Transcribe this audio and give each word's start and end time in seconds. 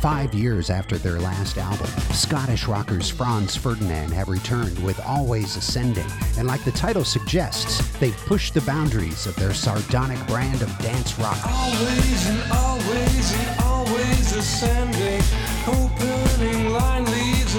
Five 0.00 0.32
years 0.32 0.70
after 0.70 0.96
their 0.96 1.20
last 1.20 1.58
album, 1.58 1.86
Scottish 2.14 2.66
rockers 2.66 3.10
Franz 3.10 3.54
Ferdinand 3.54 4.12
have 4.12 4.30
returned 4.30 4.78
with 4.78 4.98
Always 5.00 5.56
Ascending, 5.56 6.06
and 6.38 6.48
like 6.48 6.64
the 6.64 6.72
title 6.72 7.04
suggests, 7.04 7.86
they've 7.98 8.16
pushed 8.24 8.54
the 8.54 8.62
boundaries 8.62 9.26
of 9.26 9.36
their 9.36 9.52
sardonic 9.52 10.26
brand 10.26 10.62
of 10.62 10.78
dance 10.78 11.18
rock. 11.18 11.36
Always 11.46 12.28
and 12.30 12.50
always 12.50 13.32
and 13.34 13.60
always 13.60 14.32
ascending, 14.32 15.22
opening 15.66 16.70
line 16.70 17.04
leaves 17.04 17.49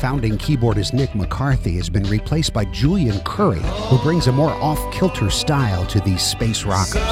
Founding 0.00 0.38
keyboardist 0.38 0.92
Nick 0.92 1.14
McCarthy 1.14 1.76
has 1.76 1.90
been 1.90 2.04
replaced 2.04 2.52
by 2.52 2.64
Julian 2.66 3.20
Corrie, 3.20 3.60
who 3.88 3.98
brings 3.98 4.28
a 4.28 4.32
more 4.32 4.52
off 4.52 4.92
kilter 4.92 5.30
style 5.30 5.86
to 5.86 6.00
these 6.00 6.22
space 6.22 6.64
rockers. 6.64 7.02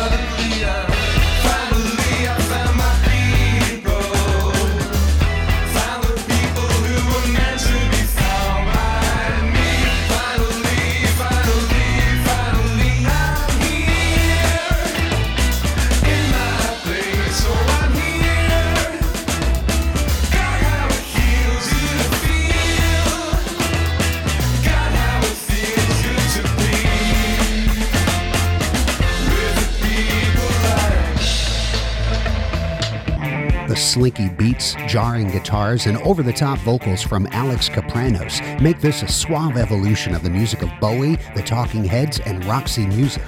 The 33.68 33.76
slinky 33.76 34.30
beats, 34.30 34.74
jarring 34.86 35.28
guitars, 35.28 35.84
and 35.84 35.98
over 35.98 36.22
the 36.22 36.32
top 36.32 36.58
vocals 36.60 37.02
from 37.02 37.28
Alex 37.32 37.68
Kapranos 37.68 38.40
make 38.62 38.80
this 38.80 39.02
a 39.02 39.08
suave 39.08 39.58
evolution 39.58 40.14
of 40.14 40.22
the 40.22 40.30
music 40.30 40.62
of 40.62 40.70
Bowie, 40.80 41.16
the 41.36 41.42
Talking 41.42 41.84
Heads, 41.84 42.18
and 42.20 42.42
Roxy 42.46 42.86
Music. 42.86 43.22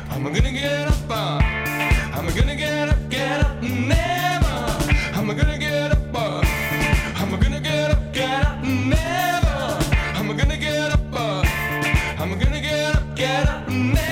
Get 13.17 13.49
up, 13.49 14.10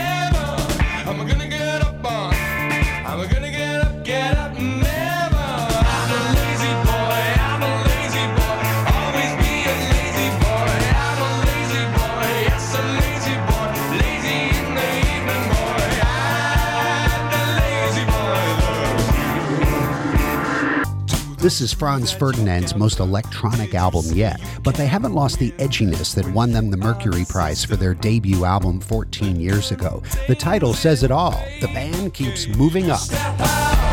This 21.39 21.61
is 21.61 21.73
Franz 21.73 22.11
Ferdinand's 22.11 22.75
most 22.75 22.99
electronic 22.99 23.73
album 23.73 24.07
yet, 24.07 24.41
but 24.65 24.75
they 24.75 24.89
haven't 24.89 25.15
lost 25.15 25.39
the 25.39 25.53
edginess 25.53 26.13
that 26.17 26.27
won 26.33 26.51
them 26.51 26.69
the 26.69 26.77
Mercury 26.77 27.25
Prize 27.29 27.65
for 27.65 27.77
their 27.77 27.95
debut 27.95 28.45
album 28.45 28.81
14 28.81 29.39
years 29.39 29.71
ago. 29.71 30.03
The 30.27 30.35
title 30.35 30.75
says 30.75 31.05
it 31.05 31.13
all. 31.13 31.41
The 31.61 31.69
band 31.69 32.13
keeps 32.13 32.49
moving 32.49 32.91
up. 32.91 33.88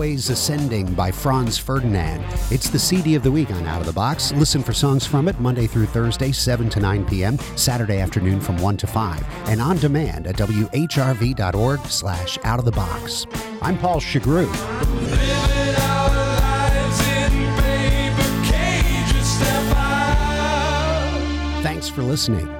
Always 0.00 0.30
Ascending 0.30 0.94
by 0.94 1.10
Franz 1.10 1.58
Ferdinand. 1.58 2.24
It's 2.50 2.70
the 2.70 2.78
CD 2.78 3.16
of 3.16 3.22
the 3.22 3.30
week 3.30 3.50
on 3.50 3.66
Out 3.66 3.80
of 3.80 3.86
the 3.86 3.92
Box. 3.92 4.32
Listen 4.32 4.62
for 4.62 4.72
songs 4.72 5.06
from 5.06 5.28
it 5.28 5.38
Monday 5.38 5.66
through 5.66 5.84
Thursday, 5.84 6.32
7 6.32 6.70
to 6.70 6.80
9 6.80 7.04
p.m., 7.04 7.38
Saturday 7.54 7.98
afternoon 7.98 8.40
from 8.40 8.56
1 8.56 8.78
to 8.78 8.86
5, 8.86 9.22
and 9.48 9.60
on 9.60 9.76
demand 9.76 10.26
at 10.26 10.36
whrv.org 10.36 11.80
slash 11.80 12.38
out 12.44 12.58
of 12.58 12.64
the 12.64 12.72
box. 12.72 13.26
I'm 13.60 13.76
Paul 13.76 14.00
Shugrue. 14.00 14.50
Thanks 21.62 21.90
for 21.90 22.00
listening. 22.00 22.59